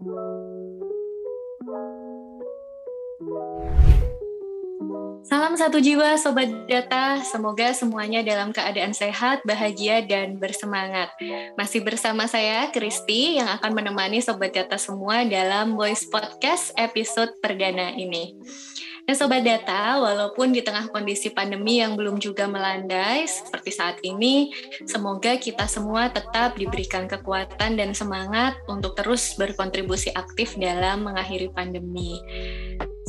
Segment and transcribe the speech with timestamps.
[0.00, 0.16] Salam
[5.60, 11.12] satu jiwa Sobat Data, semoga semuanya dalam keadaan sehat, bahagia, dan bersemangat.
[11.52, 17.92] Masih bersama saya, Kristi, yang akan menemani Sobat Data semua dalam Voice Podcast episode perdana
[17.92, 18.40] ini.
[19.10, 24.54] Nah Sobat Data, walaupun di tengah kondisi pandemi yang belum juga melandai seperti saat ini,
[24.86, 32.22] semoga kita semua tetap diberikan kekuatan dan semangat untuk terus berkontribusi aktif dalam mengakhiri pandemi.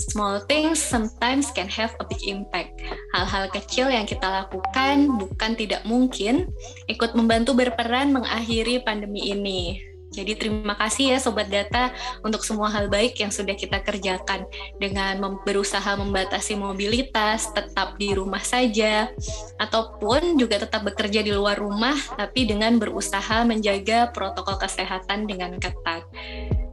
[0.10, 2.82] Small things sometimes can have a big impact.
[3.14, 6.50] Hal-hal kecil yang kita lakukan bukan tidak mungkin
[6.90, 9.91] ikut membantu berperan mengakhiri pandemi ini.
[10.12, 14.44] Jadi terima kasih ya Sobat Data untuk semua hal baik yang sudah kita kerjakan
[14.76, 19.08] dengan berusaha membatasi mobilitas, tetap di rumah saja,
[19.56, 26.04] ataupun juga tetap bekerja di luar rumah tapi dengan berusaha menjaga protokol kesehatan dengan ketat.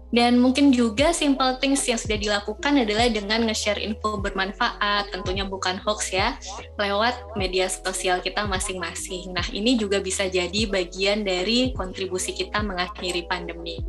[0.08, 5.76] Dan mungkin juga simple things yang sudah dilakukan adalah dengan nge-share info bermanfaat, tentunya bukan
[5.84, 6.40] hoax ya,
[6.80, 9.36] lewat media sosial kita masing-masing.
[9.36, 13.84] Nah, ini juga bisa jadi bagian dari kontribusi kita mengakhiri pandemi.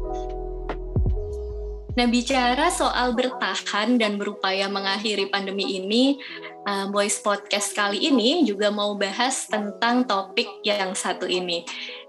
[1.99, 6.15] Nah, bicara soal bertahan dan berupaya mengakhiri pandemi ini,
[6.63, 11.67] uh, Voice Podcast kali ini juga mau bahas tentang topik yang satu ini,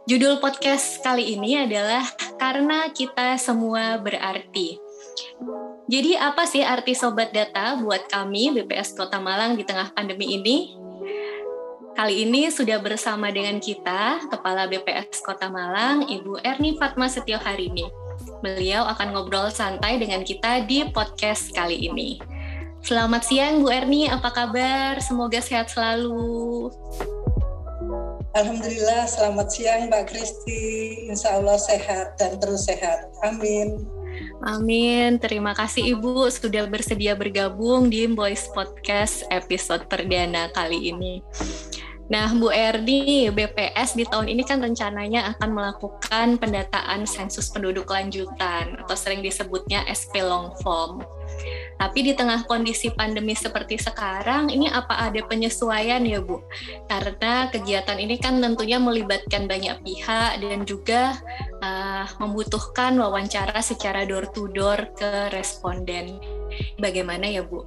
[0.09, 2.01] Judul podcast kali ini adalah
[2.41, 4.81] Karena Kita Semua Berarti.
[5.93, 10.73] Jadi apa sih arti Sobat Data buat kami BPS Kota Malang di tengah pandemi ini?
[11.93, 17.85] Kali ini sudah bersama dengan kita, Kepala BPS Kota Malang, Ibu Erni Fatma Setio Harini.
[18.41, 22.17] Beliau akan ngobrol santai dengan kita di podcast kali ini.
[22.81, 24.97] Selamat siang Bu Erni, apa kabar?
[25.05, 26.73] Semoga sehat selalu.
[28.31, 30.63] Alhamdulillah, selamat siang Mbak Kristi.
[31.11, 33.11] Insya Allah sehat dan terus sehat.
[33.27, 33.83] Amin.
[34.47, 35.19] Amin.
[35.19, 41.27] Terima kasih Ibu sudah bersedia bergabung di Voice Podcast episode perdana kali ini.
[42.11, 48.79] Nah, Bu Erdi, BPS di tahun ini kan rencananya akan melakukan pendataan sensus penduduk lanjutan
[48.83, 51.03] atau sering disebutnya SP long form.
[51.81, 56.45] Tapi di tengah kondisi pandemi seperti sekarang, ini apa ada penyesuaian ya Bu?
[56.85, 61.17] Karena kegiatan ini kan tentunya melibatkan banyak pihak dan juga
[61.65, 66.21] uh, membutuhkan wawancara secara door to door ke responden.
[66.77, 67.65] Bagaimana ya Bu?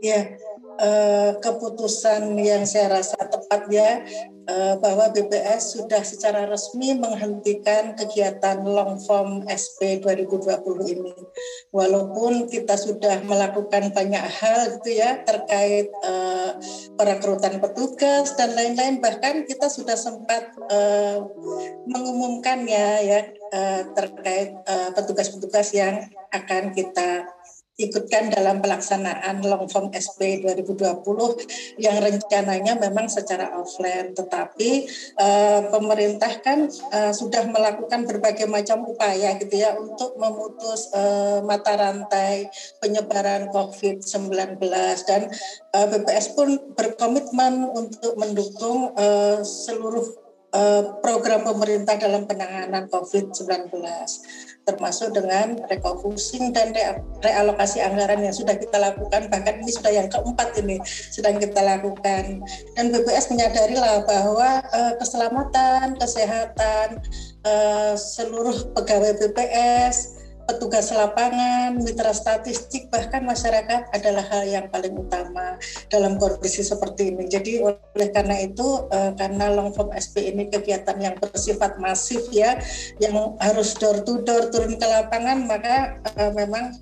[0.00, 0.32] Ya,
[0.80, 4.04] uh, keputusan yang saya rasa tepat ya
[4.48, 11.12] uh, bahwa BPS sudah secara resmi menghentikan kegiatan long form SP 2020 ini.
[11.74, 16.56] Walaupun kita sudah melakukan banyak hal gitu ya terkait uh,
[16.96, 21.20] perekrutan petugas dan lain-lain bahkan kita sudah sempat uh,
[21.84, 23.20] mengumumkan ya ya
[23.52, 24.56] uh, terkait
[24.94, 25.94] petugas-petugas uh, yang
[26.32, 27.35] akan kita
[27.76, 31.04] ikutkan dalam pelaksanaan long form SP 2020
[31.76, 34.16] yang rencananya memang secara offline.
[34.16, 34.70] Tetapi
[35.20, 41.76] uh, pemerintah kan uh, sudah melakukan berbagai macam upaya gitu ya untuk memutus uh, mata
[41.76, 42.48] rantai
[42.80, 44.56] penyebaran COVID-19
[45.04, 45.28] dan
[45.76, 50.25] uh, BPS pun berkomitmen untuk mendukung uh, seluruh
[51.04, 53.72] program pemerintah dalam penanganan COVID-19
[54.66, 56.74] termasuk dengan refocusing dan
[57.22, 59.30] realokasi anggaran yang sudah kita lakukan.
[59.30, 62.42] Bahkan ini sudah yang keempat ini sedang kita lakukan.
[62.74, 66.98] Dan BPS menyadari lah bahwa uh, keselamatan kesehatan
[67.46, 70.15] uh, seluruh pegawai BPS
[70.46, 75.58] petugas lapangan, mitra statistik, bahkan masyarakat adalah hal yang paling utama
[75.90, 77.26] dalam kondisi seperti ini.
[77.26, 82.62] Jadi oleh karena itu, uh, karena long form SP ini kegiatan yang bersifat masif ya,
[83.02, 86.72] yang harus door to door turun ke lapangan, maka uh, memang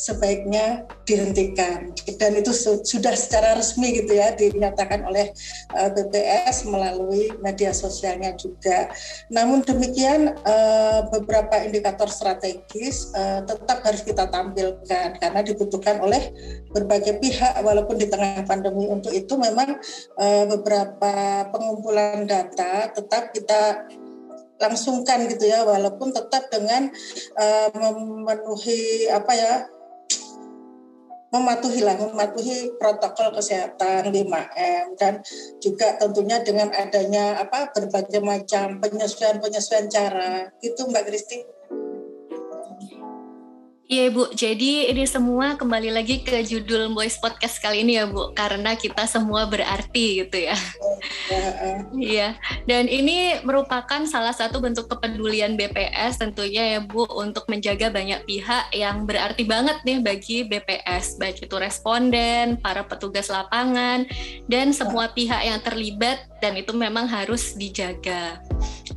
[0.00, 5.28] sebaiknya dihentikan dan itu sudah secara resmi gitu ya dinyatakan oleh
[5.76, 8.88] eh, BPS melalui media sosialnya juga.
[9.28, 16.32] Namun demikian uh, beberapa indikator strategis uh, tetap harus kita tampilkan karena dibutuhkan oleh
[16.72, 19.76] berbagai pihak walaupun di tengah pandemi untuk itu memang
[20.46, 23.90] beberapa pengumpulan data tetap kita
[24.60, 26.92] langsungkan gitu ya walaupun tetap dengan
[27.40, 29.54] uh, memenuhi apa ya
[31.30, 35.22] mematuhi lah, mematuhi protokol kesehatan 5M dan
[35.62, 40.50] juga tentunya dengan adanya apa berbagai macam penyesuaian-penyesuaian cara.
[40.58, 41.59] Itu Mbak Kristi.
[43.90, 48.30] Iya Bu, jadi ini semua kembali lagi ke judul Voice Podcast kali ini ya Bu,
[48.38, 50.54] karena kita semua berarti gitu ya.
[51.96, 52.36] Iya,
[52.68, 58.70] dan ini merupakan salah satu bentuk kepedulian BPS tentunya ya Bu untuk menjaga banyak pihak
[58.76, 64.06] yang berarti banget nih bagi BPS, baik itu responden, para petugas lapangan,
[64.46, 68.38] dan semua pihak yang terlibat dan itu memang harus dijaga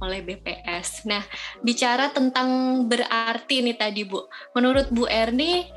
[0.04, 1.08] oleh BPS.
[1.08, 1.24] Nah,
[1.64, 5.70] bicara tentang berarti nih tadi Bu, menurut Bu Erni,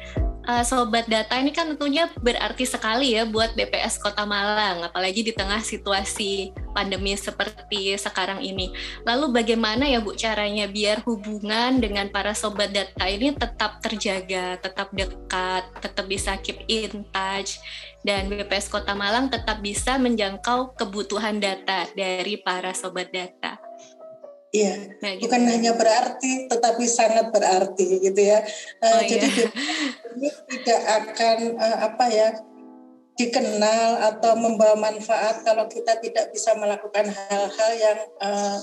[0.46, 5.34] uh, sobat data ini kan tentunya berarti sekali ya buat BPS Kota Malang, apalagi di
[5.34, 8.72] tengah situasi pandemi seperti sekarang ini.
[9.04, 14.94] Lalu bagaimana ya Bu caranya biar hubungan dengan para sobat data ini tetap terjaga, tetap
[14.94, 17.58] dekat, tetap bisa keep in touch,
[18.06, 23.65] dan BPS Kota Malang tetap bisa menjangkau kebutuhan data dari para sobat data.
[24.56, 24.74] Iya,
[25.04, 25.22] nah, gitu.
[25.28, 28.40] bukan hanya berarti, tetapi sangat berarti gitu ya.
[28.80, 29.48] Uh, oh, jadi iya.
[30.16, 32.28] ini tidak akan uh, apa ya
[33.16, 38.60] dikenal atau membawa manfaat kalau kita tidak bisa melakukan hal-hal yang uh,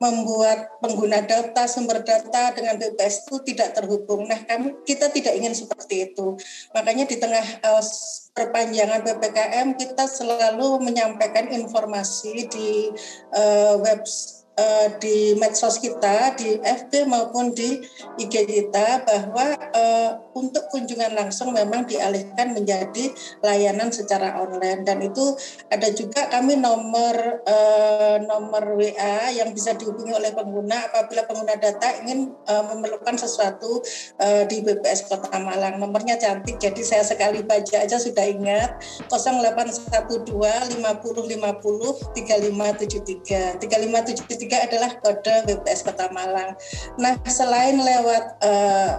[0.00, 4.24] membuat pengguna data, sumber data dengan BPS itu tidak terhubung.
[4.24, 6.40] Nah, kami kita tidak ingin seperti itu.
[6.72, 7.84] Makanya di tengah uh,
[8.32, 12.88] perpanjangan PPKM kita selalu menyampaikan informasi di
[13.36, 17.80] uh, website uh, di medsos kita, di FB maupun di
[18.18, 23.10] IG kita bahwa uh, untuk kunjungan langsung memang dialihkan menjadi
[23.44, 24.82] layanan secara online.
[24.86, 25.34] Dan itu
[25.70, 30.90] ada juga kami nomor uh, nomor WA yang bisa dihubungi oleh pengguna.
[30.90, 33.82] Apabila pengguna data ingin uh, memerlukan sesuatu
[34.22, 35.78] uh, di BPS Kota Malang.
[35.78, 38.80] Nomornya cantik jadi saya sekali baca aja sudah ingat.
[39.10, 46.58] 0812 50 50 3573 3573 ketiga adalah kode BPS Kota Malang.
[46.98, 48.98] Nah, selain lewat uh, eh,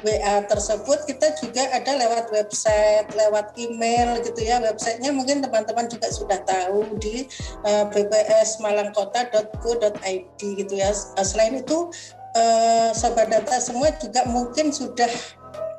[0.00, 4.64] WA tersebut kita juga ada lewat website, lewat email gitu ya.
[4.64, 7.28] Websitenya mungkin teman-teman juga sudah tahu di
[7.68, 10.88] uh, bpsmalangkota.go.id gitu ya.
[11.20, 11.92] Uh, selain itu
[12.32, 15.12] uh, sobat data semua juga mungkin sudah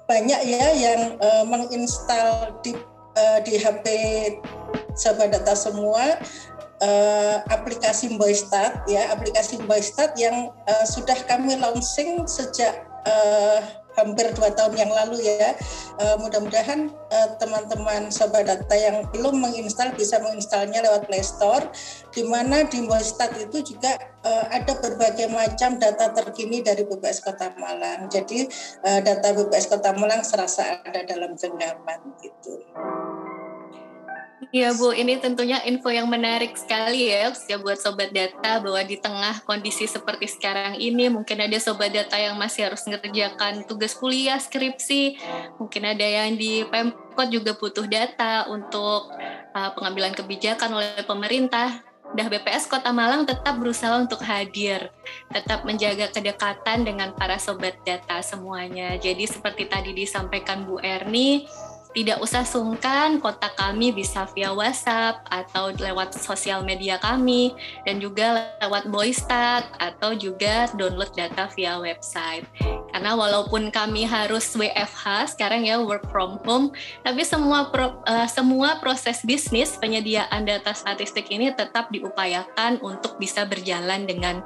[0.06, 2.78] banyak ya yang uh, menginstal di
[3.18, 3.86] uh, di HP
[4.94, 6.22] sobat data semua
[6.82, 13.60] uh, aplikasi Boystat ya aplikasi Boystat yang uh, sudah kami launching sejak uh,
[14.00, 15.52] hampir dua tahun yang lalu ya.
[16.00, 21.68] Uh, mudah-mudahan uh, teman-teman sobat data yang belum menginstal bisa menginstalnya lewat Play Store,
[22.16, 27.52] di mana di Boystat itu juga uh, ada berbagai macam data terkini dari BPS Kota
[27.60, 28.08] Malang.
[28.08, 28.48] Jadi
[28.88, 32.64] uh, data BPS Kota Malang serasa ada dalam genggaman gitu.
[34.56, 38.96] Iya Bu, ini tentunya info yang menarik sekali ya, ya buat sobat data bahwa di
[38.96, 44.40] tengah kondisi seperti sekarang ini mungkin ada sobat data yang masih harus mengerjakan tugas kuliah,
[44.40, 45.20] skripsi,
[45.60, 49.12] mungkin ada yang di Pemkot juga butuh data untuk
[49.52, 51.84] uh, pengambilan kebijakan oleh pemerintah.
[52.10, 54.90] Dah BPS Kota Malang tetap berusaha untuk hadir,
[55.30, 58.98] tetap menjaga kedekatan dengan para sobat data semuanya.
[58.98, 61.46] Jadi seperti tadi disampaikan Bu Erni,
[61.90, 68.54] tidak usah sungkan, kontak kami bisa via WhatsApp atau lewat sosial media kami dan juga
[68.62, 72.46] lewat Boystat atau juga download data via website.
[72.94, 76.70] Karena walaupun kami harus WFH sekarang ya work from home,
[77.02, 83.50] tapi semua pro, uh, semua proses bisnis penyediaan data statistik ini tetap diupayakan untuk bisa
[83.50, 84.46] berjalan dengan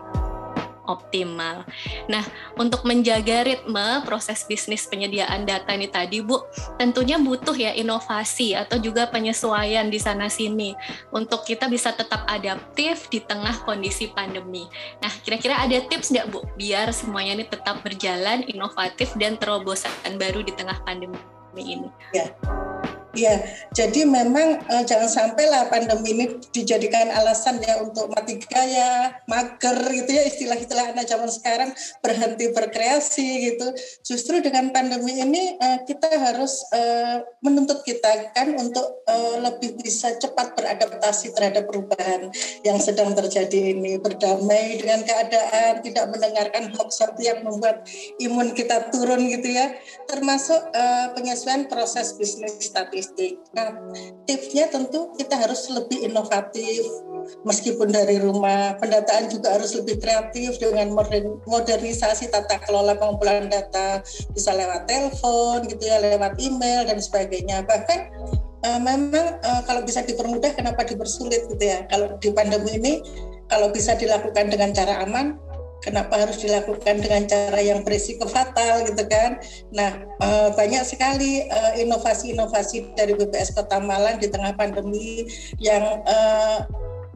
[0.86, 1.64] optimal.
[2.12, 2.24] Nah,
[2.60, 6.44] untuk menjaga ritme proses bisnis penyediaan data ini tadi, Bu,
[6.76, 10.76] tentunya butuh ya inovasi atau juga penyesuaian di sana sini
[11.12, 14.68] untuk kita bisa tetap adaptif di tengah kondisi pandemi.
[15.00, 20.44] Nah, kira-kira ada tips nggak, Bu, biar semuanya ini tetap berjalan inovatif dan terobosan baru
[20.44, 21.18] di tengah pandemi
[21.58, 21.90] ini?
[22.12, 22.34] Ya.
[23.14, 23.46] Ya,
[23.78, 30.18] jadi memang uh, jangan sampailah pandemi ini dijadikan alasan ya untuk mati gaya, mager gitu
[30.18, 31.70] ya istilah-istilah anak zaman sekarang
[32.02, 33.70] berhenti berkreasi gitu.
[34.02, 40.18] Justru dengan pandemi ini uh, kita harus uh, menuntut kita kan untuk uh, lebih bisa
[40.18, 42.34] cepat beradaptasi terhadap perubahan
[42.66, 47.86] yang sedang terjadi ini, berdamai dengan keadaan, tidak mendengarkan hoax yang membuat
[48.18, 49.70] imun kita turun gitu ya.
[50.10, 53.44] Termasuk uh, penyesuaian proses bisnis statis logistik.
[53.52, 53.76] Nah,
[54.24, 56.88] tipsnya tentu kita harus lebih inovatif
[57.44, 58.80] meskipun dari rumah.
[58.80, 60.96] Pendataan juga harus lebih kreatif dengan
[61.44, 64.00] modernisasi tata kelola pengumpulan data
[64.32, 67.68] bisa lewat telepon gitu ya, lewat email dan sebagainya.
[67.68, 68.00] Bahkan
[68.64, 71.84] uh, memang uh, kalau bisa dipermudah kenapa dipersulit gitu ya.
[71.92, 72.94] Kalau di pandemi ini
[73.52, 75.36] kalau bisa dilakukan dengan cara aman
[75.84, 79.38] kenapa harus dilakukan dengan cara yang berisiko fatal gitu kan.
[79.76, 79.92] Nah,
[80.24, 81.46] uh, banyak sekali
[81.78, 85.28] inovasi-inovasi dari BPS Kota Malang di tengah pandemi
[85.60, 86.64] yang uh,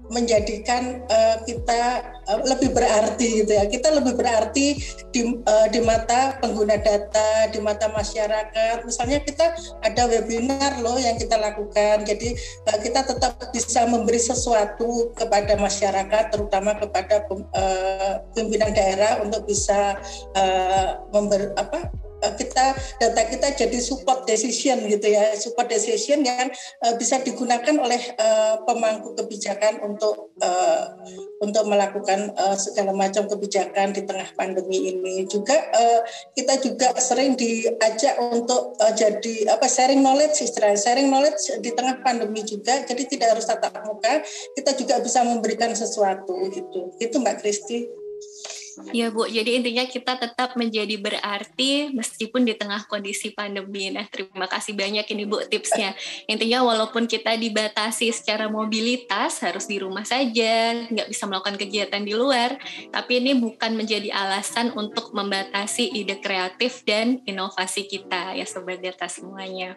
[0.08, 3.66] menjadikan uh, kita uh, lebih berarti gitu ya.
[3.68, 4.80] Kita lebih berarti
[5.12, 8.88] di uh, di mata pengguna data, di mata masyarakat.
[8.88, 12.08] Misalnya kita ada webinar loh yang kita lakukan.
[12.08, 12.36] Jadi
[12.72, 20.00] uh, kita tetap bisa memberi sesuatu kepada masyarakat terutama kepada uh, pimpinan daerah untuk bisa
[20.36, 25.34] uh, member apa kita data kita jadi support decision gitu ya.
[25.38, 26.50] Support decision yang
[26.82, 30.84] uh, bisa digunakan oleh uh, pemangku kebijakan untuk uh,
[31.38, 35.30] untuk melakukan uh, segala macam kebijakan di tengah pandemi ini.
[35.30, 36.02] Juga uh,
[36.34, 42.02] kita juga sering diajak untuk uh, jadi apa sharing knowledge istilahnya sharing knowledge di tengah
[42.02, 42.82] pandemi juga.
[42.82, 44.26] Jadi tidak harus tatap muka
[44.58, 46.94] kita juga bisa memberikan sesuatu gitu.
[46.98, 48.08] Itu Mbak Kristi.
[48.94, 53.90] Ya Bu, jadi intinya kita tetap menjadi berarti meskipun di tengah kondisi pandemi.
[53.90, 55.98] Nah, terima kasih banyak ini Bu tipsnya.
[56.30, 62.14] Intinya walaupun kita dibatasi secara mobilitas, harus di rumah saja, nggak bisa melakukan kegiatan di
[62.14, 62.62] luar,
[62.94, 69.10] tapi ini bukan menjadi alasan untuk membatasi ide kreatif dan inovasi kita ya Sobat Data
[69.10, 69.74] semuanya.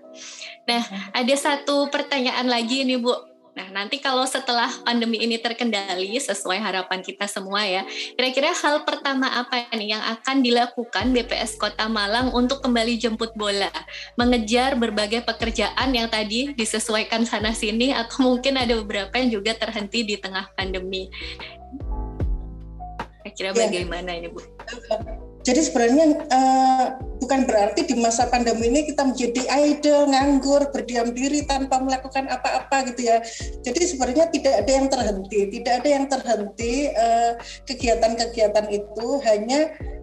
[0.69, 0.85] Nah,
[1.17, 3.30] ada satu pertanyaan lagi ini Bu
[3.61, 7.85] Nah, nanti kalau setelah pandemi ini terkendali sesuai harapan kita semua ya,
[8.17, 13.69] kira-kira hal pertama apa nih yang akan dilakukan BPS Kota Malang untuk kembali jemput bola,
[14.17, 20.09] mengejar berbagai pekerjaan yang tadi disesuaikan sana sini atau mungkin ada beberapa yang juga terhenti
[20.09, 21.13] di tengah pandemi.
[23.21, 23.69] Kira-kira ya.
[23.69, 24.41] bagaimana ini, Bu?
[25.41, 31.49] Jadi sebenarnya uh, bukan berarti di masa pandemi ini kita menjadi idle, nganggur, berdiam diri
[31.49, 33.25] tanpa melakukan apa-apa gitu ya.
[33.65, 37.33] Jadi sebenarnya tidak ada yang terhenti, tidak ada yang terhenti uh,
[37.65, 39.61] kegiatan-kegiatan itu hanya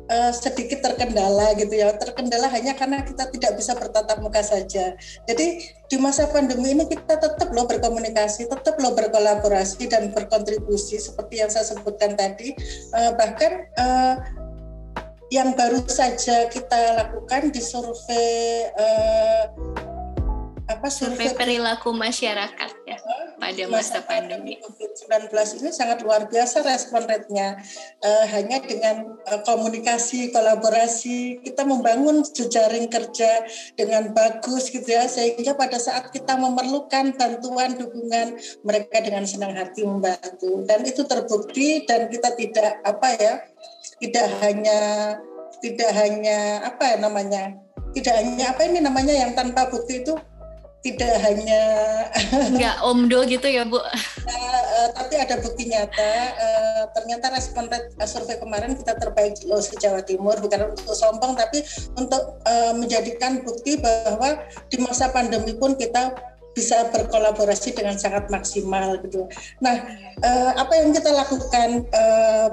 [0.10, 1.94] uh, sedikit terkendala gitu ya.
[1.94, 4.98] Terkendala hanya karena kita tidak bisa bertatap muka saja.
[5.30, 5.48] Jadi
[5.88, 11.50] di masa pandemi ini kita tetap loh berkomunikasi, tetap loh berkolaborasi dan berkontribusi seperti yang
[11.54, 12.58] saya sebutkan tadi.
[12.90, 14.18] Uh, bahkan uh,
[15.28, 19.44] yang baru saja kita lakukan di survei uh,
[20.68, 22.98] apa survei, survei perilaku masyarakat ya
[23.38, 25.32] pada masa pandemi COVID-19
[25.62, 27.56] ini sangat luar biasa respon rate-nya.
[28.02, 33.46] Uh, hanya dengan uh, komunikasi, kolaborasi kita membangun jejaring kerja
[33.78, 39.86] dengan bagus gitu ya sehingga pada saat kita memerlukan bantuan dukungan mereka dengan senang hati
[39.86, 43.34] membantu dan itu terbukti dan kita tidak apa ya
[43.98, 44.80] tidak hanya
[45.58, 47.44] tidak hanya apa ya namanya?
[47.96, 50.14] Tidak hanya apa ini namanya yang tanpa bukti itu?
[50.86, 51.62] Tidak hanya
[52.56, 53.82] nggak omdo gitu ya bu.
[53.82, 57.66] Nah, uh, tapi ada bukti nyata uh, ternyata respon
[58.06, 61.66] survei kemarin kita terbaik loh se Jawa Timur bukan untuk sombong tapi
[61.98, 66.14] untuk uh, menjadikan bukti bahwa di masa pandemi pun kita
[66.54, 69.30] bisa berkolaborasi dengan sangat maksimal gitu.
[69.62, 69.78] Nah,
[70.26, 72.50] uh, apa yang kita lakukan uh,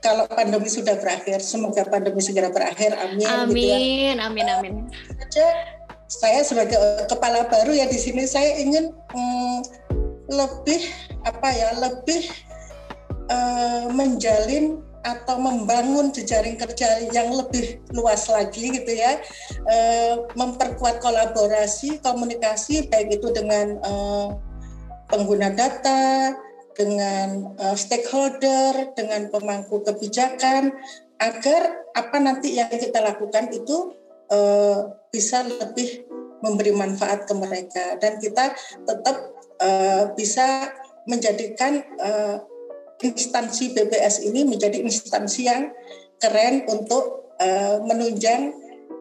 [0.00, 2.96] kalau pandemi sudah berakhir, semoga pandemi segera berakhir.
[2.96, 3.28] Amin.
[3.28, 4.26] Amin, gitu ya.
[4.26, 4.74] amin, amin.
[5.20, 5.46] Saja
[6.10, 9.58] saya sebagai kepala baru ya di sini saya ingin hmm,
[10.32, 10.82] lebih
[11.22, 12.32] apa ya, lebih
[13.30, 19.20] uh, menjalin atau membangun jejaring kerja yang lebih luas lagi gitu ya,
[19.68, 24.36] uh, memperkuat kolaborasi, komunikasi baik itu dengan uh,
[25.08, 26.36] pengguna data,
[26.74, 30.74] dengan uh, stakeholder, dengan pemangku kebijakan,
[31.20, 33.94] agar apa nanti yang kita lakukan itu
[34.32, 36.06] uh, bisa lebih
[36.40, 37.98] memberi manfaat ke mereka.
[38.00, 38.54] Dan kita
[38.88, 39.16] tetap
[39.60, 40.72] uh, bisa
[41.04, 42.40] menjadikan uh,
[43.00, 45.72] instansi BPS ini menjadi instansi yang
[46.20, 48.52] keren untuk uh, menunjang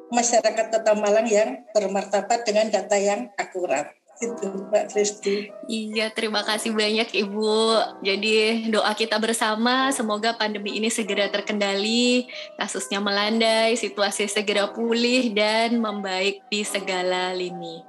[0.10, 5.48] masyarakat Kota Malang yang bermartabat dengan data yang akurat itu Mbak Kristi.
[5.72, 7.56] Iya, terima kasih banyak Ibu.
[8.04, 12.28] Jadi doa kita bersama semoga pandemi ini segera terkendali,
[12.60, 17.80] kasusnya melandai, situasi segera pulih dan membaik di segala lini.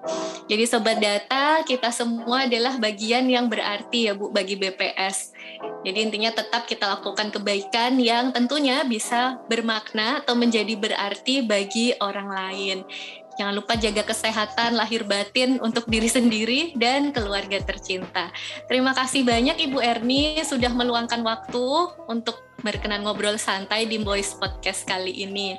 [0.46, 5.34] Jadi sobat data, kita semua adalah bagian yang berarti ya Bu bagi BPS.
[5.82, 12.28] Jadi intinya tetap kita lakukan kebaikan yang tentunya bisa bermakna atau menjadi berarti bagi orang
[12.30, 12.78] lain.
[13.38, 18.28] Jangan lupa jaga kesehatan lahir batin untuk diri sendiri dan keluarga tercinta.
[18.66, 21.66] Terima kasih banyak Ibu Erni sudah meluangkan waktu
[22.10, 25.56] untuk berkenan ngobrol santai di Boys Podcast kali ini.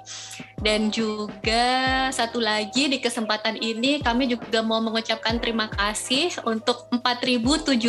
[0.61, 7.81] Dan juga satu lagi di kesempatan ini kami juga mau mengucapkan terima kasih untuk 4.751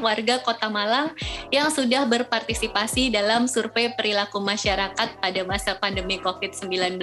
[0.00, 1.12] warga Kota Malang
[1.52, 6.96] yang sudah berpartisipasi dalam survei perilaku masyarakat pada masa pandemi COVID-19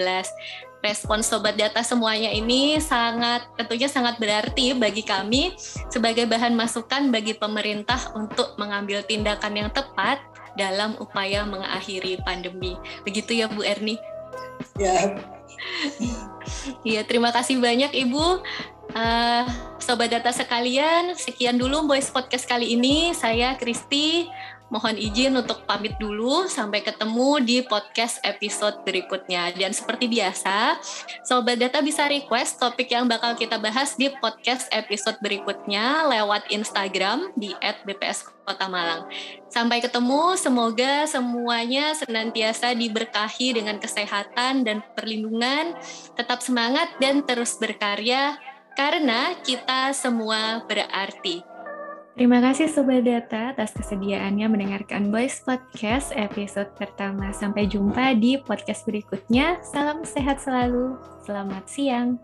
[0.84, 5.56] respon sobat data semuanya ini sangat tentunya sangat berarti bagi kami
[5.88, 10.20] sebagai bahan masukan bagi pemerintah untuk mengambil tindakan yang tepat
[10.54, 12.78] dalam upaya mengakhiri pandemi.
[13.04, 13.98] Begitu ya Bu Erni?
[14.78, 15.18] Ya.
[16.84, 18.44] Iya, terima kasih banyak Ibu.
[18.94, 19.44] Uh,
[19.82, 23.16] Sobat Data sekalian, sekian dulu Voice Podcast kali ini.
[23.16, 24.28] Saya Kristi
[24.72, 29.52] mohon izin untuk pamit dulu sampai ketemu di podcast episode berikutnya.
[29.56, 30.80] Dan seperti biasa,
[31.24, 37.34] Sobat Data bisa request topik yang bakal kita bahas di podcast episode berikutnya lewat Instagram
[37.36, 39.08] di @bps Kota Malang.
[39.48, 45.78] Sampai ketemu, semoga semuanya senantiasa diberkahi dengan kesehatan dan perlindungan,
[46.18, 48.36] tetap semangat dan terus berkarya
[48.74, 51.53] karena kita semua berarti.
[52.14, 57.34] Terima kasih Sobat Data atas kesediaannya mendengarkan Voice Podcast episode pertama.
[57.34, 59.58] Sampai jumpa di podcast berikutnya.
[59.66, 60.94] Salam sehat selalu.
[61.26, 62.22] Selamat siang.